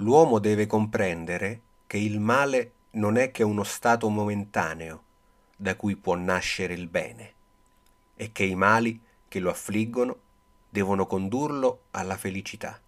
[0.00, 5.02] L'uomo deve comprendere che il male non è che uno stato momentaneo
[5.54, 7.32] da cui può nascere il bene
[8.16, 8.98] e che i mali
[9.28, 10.16] che lo affliggono
[10.70, 12.80] devono condurlo alla felicità,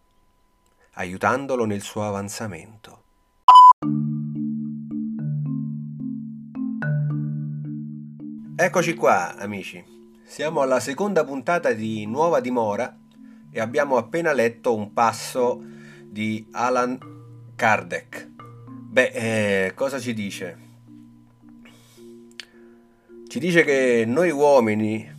[0.92, 3.02] aiutandolo nel suo avanzamento.
[8.56, 9.84] Eccoci qua, amici.
[10.24, 12.96] Siamo alla seconda puntata di Nuova Dimora
[13.50, 15.80] e abbiamo appena letto un passo
[16.12, 16.98] di Alan
[17.56, 18.28] Kardec.
[18.90, 20.58] Beh, eh, cosa ci dice?
[23.26, 25.10] Ci dice che noi uomini,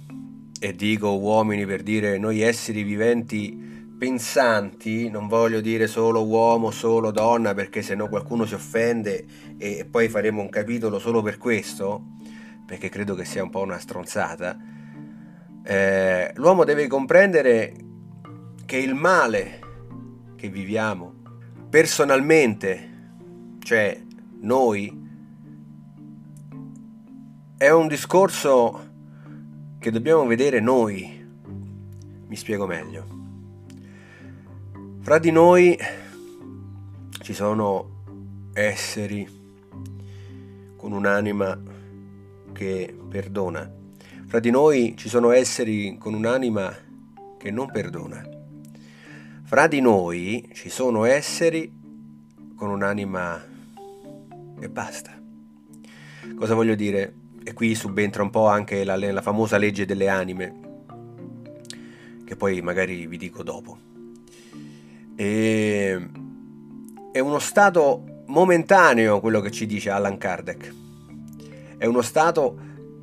[0.59, 7.09] e dico uomini per dire noi esseri viventi pensanti, non voglio dire solo uomo, solo
[7.09, 9.25] donna, perché sennò qualcuno si offende
[9.57, 12.11] e poi faremo un capitolo solo per questo
[12.65, 14.57] perché credo che sia un po' una stronzata,
[15.63, 17.73] eh, l'uomo deve comprendere
[18.65, 19.62] che il male
[20.43, 21.13] che viviamo
[21.69, 22.89] personalmente,
[23.59, 23.97] cioè
[24.41, 25.01] noi,
[27.55, 28.89] è un discorso
[29.79, 31.25] che dobbiamo vedere noi.
[32.27, 33.05] Mi spiego meglio.
[34.99, 35.77] Fra di noi
[37.21, 39.25] ci sono esseri
[40.75, 41.57] con un'anima
[42.51, 43.71] che perdona.
[44.25, 46.75] Fra di noi ci sono esseri con un'anima
[47.37, 48.32] che non perdona.
[49.53, 51.71] Fra di noi ci sono esseri
[52.55, 53.39] con un'anima
[54.59, 55.11] e basta.
[56.35, 57.13] Cosa voglio dire?
[57.43, 60.55] E qui subentra un po' anche la, la famosa legge delle anime,
[62.25, 63.77] che poi magari vi dico dopo.
[65.15, 66.09] E
[67.11, 70.73] è uno stato momentaneo quello che ci dice Allan Kardec
[71.77, 72.57] è uno stato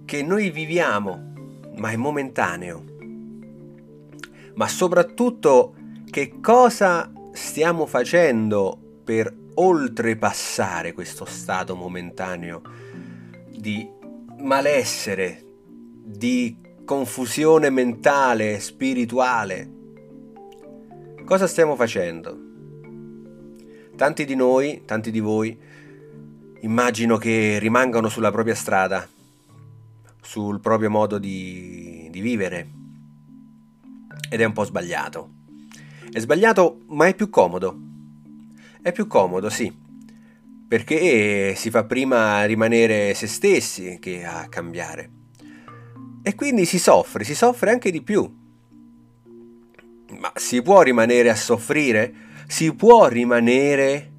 [0.05, 1.33] che noi viviamo,
[1.77, 2.83] ma è momentaneo.
[4.55, 5.75] Ma soprattutto
[6.11, 12.63] che cosa stiamo facendo per oltrepassare questo stato momentaneo
[13.57, 13.89] di
[14.39, 15.45] malessere,
[16.03, 19.71] di confusione mentale, spirituale.
[21.25, 22.49] Cosa stiamo facendo?
[23.97, 25.57] Tanti di noi, tanti di voi,
[26.63, 29.07] immagino che rimangano sulla propria strada,
[30.21, 32.71] sul proprio modo di, di vivere.
[34.29, 35.39] Ed è un po' sbagliato.
[36.13, 37.79] È sbagliato, ma è più comodo.
[38.83, 39.73] È più comodo, sì,
[40.67, 45.11] perché si fa prima rimanere se stessi che a cambiare.
[46.23, 48.39] E quindi si soffre, si soffre anche di più.
[50.19, 52.13] Ma si può rimanere a soffrire?
[52.47, 54.13] Si può rimanere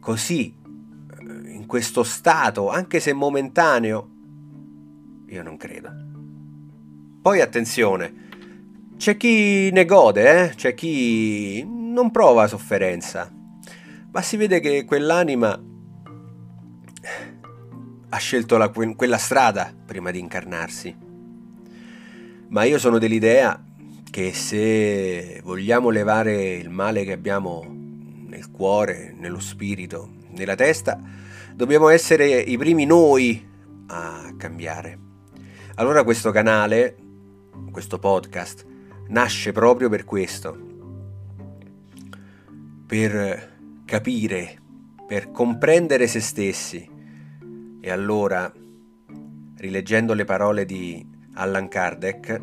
[0.00, 0.54] così,
[1.66, 4.10] questo stato, anche se momentaneo?
[5.26, 5.90] Io non credo.
[7.20, 8.23] Poi attenzione,
[8.96, 10.54] c'è chi ne gode, eh?
[10.54, 13.30] c'è chi non prova sofferenza,
[14.10, 15.60] ma si vede che quell'anima
[18.08, 20.96] ha scelto la, quella strada prima di incarnarsi.
[22.48, 23.62] Ma io sono dell'idea
[24.10, 31.00] che se vogliamo levare il male che abbiamo nel cuore, nello spirito, nella testa,
[31.52, 33.44] dobbiamo essere i primi noi
[33.88, 34.98] a cambiare.
[35.74, 36.96] Allora questo canale,
[37.72, 38.64] questo podcast,
[39.08, 40.58] nasce proprio per questo,
[42.86, 43.52] per
[43.84, 44.58] capire,
[45.06, 46.90] per comprendere se stessi.
[47.80, 48.50] E allora,
[49.56, 52.42] rileggendo le parole di Allan Kardec,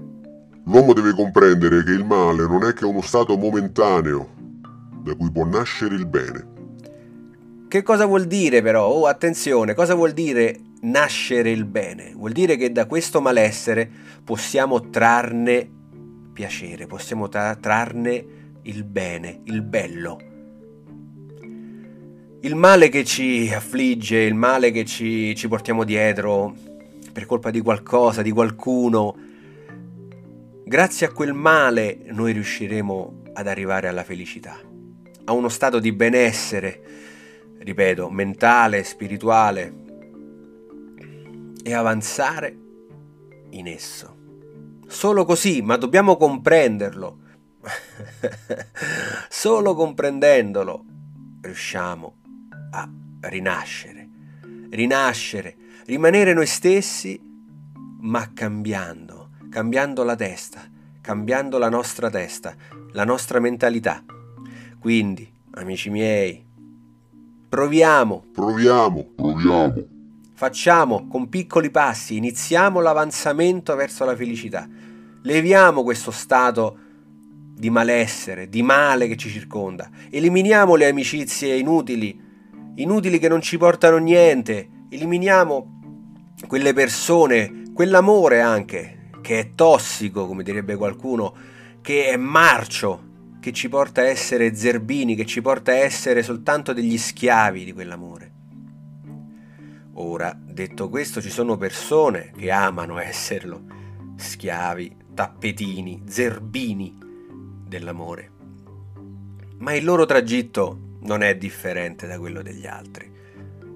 [0.65, 4.29] L'uomo deve comprendere che il male non è che uno stato momentaneo
[5.03, 6.49] da cui può nascere il bene.
[7.67, 8.87] Che cosa vuol dire però?
[8.87, 12.13] Oh, attenzione, cosa vuol dire nascere il bene?
[12.15, 13.89] Vuol dire che da questo malessere
[14.23, 15.69] possiamo trarne
[16.31, 18.25] piacere, possiamo tra- trarne
[18.63, 20.19] il bene, il bello.
[22.41, 26.55] Il male che ci affligge, il male che ci, ci portiamo dietro
[27.11, 29.15] per colpa di qualcosa, di qualcuno,
[30.65, 34.57] grazie a quel male noi riusciremo ad arrivare alla felicità,
[35.25, 36.81] a uno stato di benessere,
[37.59, 39.73] ripeto, mentale, spirituale,
[41.63, 42.57] e avanzare
[43.51, 44.20] in esso.
[44.91, 47.19] Solo così, ma dobbiamo comprenderlo.
[49.29, 50.83] Solo comprendendolo
[51.41, 52.15] riusciamo
[52.71, 52.89] a
[53.21, 54.09] rinascere,
[54.69, 55.55] rinascere,
[55.85, 57.19] rimanere noi stessi,
[58.01, 60.61] ma cambiando, cambiando la testa,
[60.99, 62.53] cambiando la nostra testa,
[62.91, 64.03] la nostra mentalità.
[64.77, 66.45] Quindi, amici miei,
[67.47, 68.25] Proviamo.
[68.33, 69.07] Proviamo.
[69.15, 69.73] Proviamo.
[70.33, 74.67] Facciamo con piccoli passi, iniziamo l'avanzamento verso la felicità.
[75.23, 76.77] Leviamo questo stato
[77.61, 79.89] di malessere, di male che ci circonda.
[80.09, 82.19] Eliminiamo le amicizie inutili,
[82.75, 84.67] inutili che non ci portano niente.
[84.89, 85.79] Eliminiamo
[86.47, 91.35] quelle persone, quell'amore anche, che è tossico, come direbbe qualcuno,
[91.81, 93.09] che è marcio,
[93.39, 97.73] che ci porta a essere zerbini, che ci porta a essere soltanto degli schiavi di
[97.73, 98.31] quell'amore.
[99.93, 103.61] Ora, detto questo, ci sono persone che amano esserlo,
[104.15, 106.97] schiavi, tappetini, zerbini
[107.67, 108.31] dell'amore.
[109.57, 113.11] Ma il loro tragitto non è differente da quello degli altri.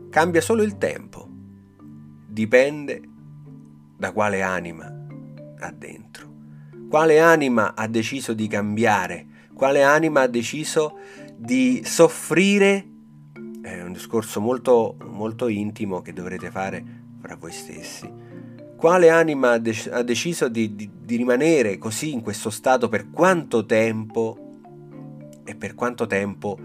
[0.10, 1.28] Cambia solo il tempo.
[2.28, 3.02] Dipende
[3.98, 4.86] da quale anima
[5.60, 6.34] ha dentro.
[6.90, 9.28] Quale anima ha deciso di cambiare?
[9.54, 10.98] Quale anima ha deciso
[11.36, 12.90] di soffrire
[13.62, 16.84] è un discorso molto, molto intimo che dovrete fare
[17.20, 18.08] fra voi stessi.
[18.86, 23.10] Quale anima ha, de- ha deciso di, di, di rimanere così in questo stato per
[23.10, 24.38] quanto tempo
[25.44, 26.56] e per quanto tempo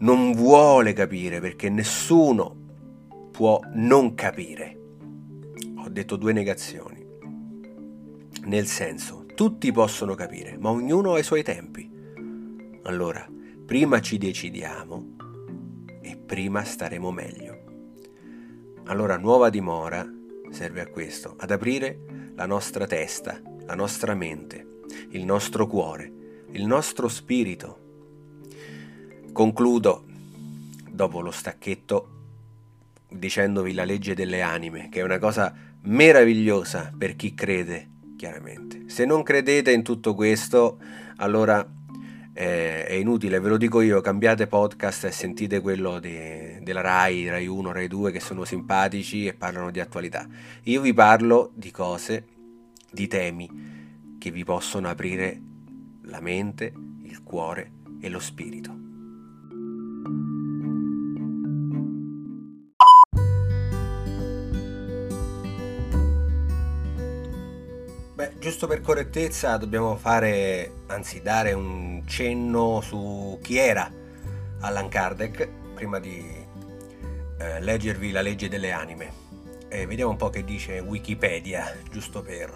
[0.00, 2.54] non vuole capire perché nessuno
[3.30, 4.78] può non capire.
[5.76, 7.02] Ho detto due negazioni.
[8.44, 11.90] Nel senso, tutti possono capire, ma ognuno ha i suoi tempi.
[12.82, 13.26] Allora,
[13.64, 15.16] prima ci decidiamo
[16.02, 17.62] e prima staremo meglio.
[18.84, 20.06] Allora nuova dimora
[20.54, 21.98] serve a questo, ad aprire
[22.36, 24.78] la nostra testa, la nostra mente,
[25.10, 27.80] il nostro cuore, il nostro spirito.
[29.32, 30.04] Concludo
[30.88, 32.08] dopo lo stacchetto
[33.08, 35.52] dicendovi la legge delle anime, che è una cosa
[35.82, 38.84] meravigliosa per chi crede, chiaramente.
[38.86, 40.78] Se non credete in tutto questo,
[41.16, 41.68] allora
[42.34, 47.28] eh, è inutile, ve lo dico io, cambiate podcast e sentite quello de, della RAI,
[47.28, 50.26] RAI 1, RAI 2 che sono simpatici e parlano di attualità.
[50.64, 52.26] Io vi parlo di cose,
[52.90, 55.40] di temi che vi possono aprire
[56.02, 56.72] la mente,
[57.04, 57.70] il cuore
[58.00, 58.83] e lo spirito.
[68.54, 73.90] Giusto per correttezza dobbiamo fare, anzi dare un cenno su chi era
[74.60, 76.24] Allan Kardec prima di
[77.38, 79.12] eh, leggervi la legge delle anime.
[79.68, 82.52] E vediamo un po' che dice Wikipedia, giusto per...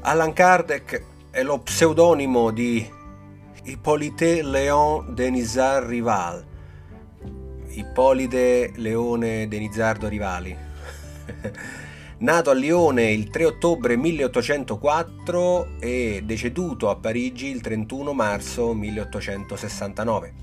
[0.00, 2.90] Allan Kardec è lo pseudonimo di
[3.64, 6.46] Hippolyte Léon Denisard Rival.
[7.72, 10.56] Ippolite Leone Denizardo Rivali.
[12.20, 20.34] Nato a Lione il 3 ottobre 1804 e deceduto a Parigi il 31 marzo 1869.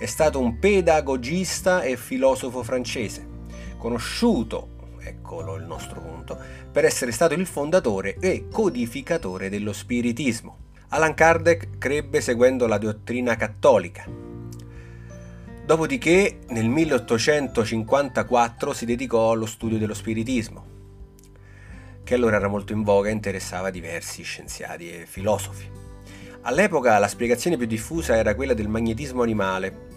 [0.00, 3.28] È stato un pedagogista e filosofo francese,
[3.76, 6.38] conosciuto, eccolo il nostro punto,
[6.72, 10.56] per essere stato il fondatore e codificatore dello spiritismo.
[10.88, 14.06] Allan Kardec crebbe seguendo la dottrina cattolica,
[15.66, 20.67] Dopodiché nel 1854 si dedicò allo studio dello spiritismo
[22.08, 25.70] che allora era molto in voga e interessava diversi scienziati e filosofi.
[26.40, 29.88] All'epoca la spiegazione più diffusa era quella del magnetismo animale,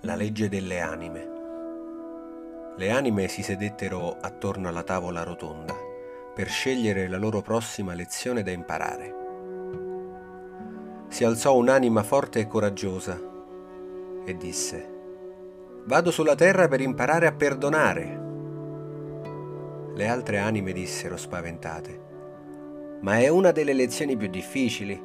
[0.05, 1.31] la legge delle anime.
[2.77, 5.77] Le anime si sedettero attorno alla tavola rotonda
[6.35, 9.15] per scegliere la loro prossima lezione da imparare.
[11.07, 13.17] Si alzò un'anima forte e coraggiosa
[14.25, 14.91] e disse,
[15.85, 18.21] Vado sulla terra per imparare a perdonare.
[19.95, 22.01] Le altre anime dissero spaventate,
[23.03, 25.01] Ma è una delle lezioni più difficili.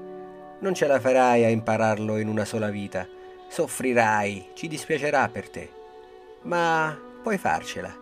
[0.60, 3.08] Non ce la farai a impararlo in una sola vita
[3.50, 5.70] Soffrirai, ci dispiacerà per te,
[6.44, 7.96] ma puoi farcela,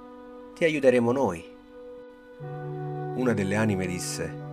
[0.53, 1.43] ti aiuteremo noi.
[3.15, 4.43] Una delle anime disse,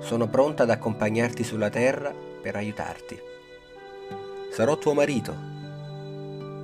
[0.00, 3.18] sono pronta ad accompagnarti sulla terra per aiutarti.
[4.50, 5.34] Sarò tuo marito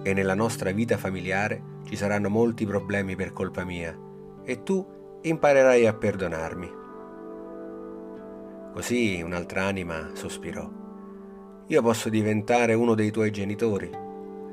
[0.03, 3.97] e nella nostra vita familiare ci saranno molti problemi per colpa mia
[4.45, 4.85] e tu
[5.23, 6.71] imparerai a perdonarmi.
[8.73, 10.86] Così un'altra anima sospirò.
[11.69, 13.91] Io posso diventare uno dei tuoi genitori.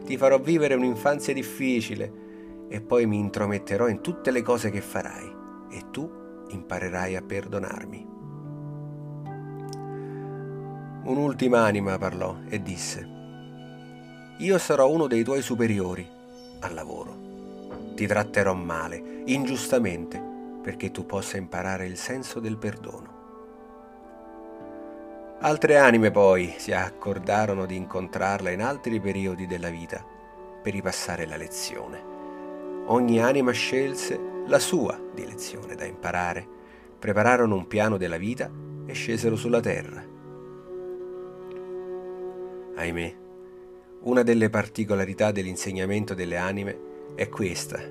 [0.04, 2.12] Ti farò vivere un'infanzia difficile
[2.68, 5.32] e poi mi intrometterò in tutte le cose che farai
[5.70, 6.10] e tu
[6.50, 8.08] imparerai a perdonarmi.
[11.04, 13.08] Un'ultima anima parlò e disse,
[14.40, 16.08] io sarò uno dei tuoi superiori
[16.62, 17.16] al lavoro.
[17.94, 20.20] Ti tratterò male, ingiustamente,
[20.64, 23.13] perché tu possa imparare il senso del perdono.
[25.46, 30.02] Altre anime poi si accordarono di incontrarla in altri periodi della vita
[30.62, 32.02] per ripassare la lezione.
[32.86, 36.48] Ogni anima scelse la sua dilezione da imparare,
[36.98, 38.50] prepararono un piano della vita
[38.86, 40.02] e scesero sulla terra.
[42.76, 43.16] Ahimè,
[44.04, 46.80] una delle particolarità dell'insegnamento delle anime
[47.16, 47.82] è questa.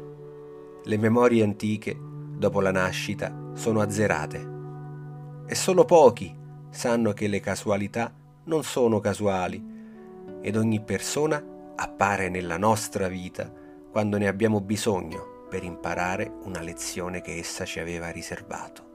[0.85, 4.51] Le memorie antiche, dopo la nascita, sono azzerate
[5.45, 6.41] e solo pochi
[6.73, 8.13] sanno che le casualità
[8.45, 9.63] non sono casuali
[10.41, 11.41] ed ogni persona
[11.77, 13.51] appare nella nostra vita
[13.91, 18.92] quando ne abbiamo bisogno per imparare una lezione che essa ci aveva riservato.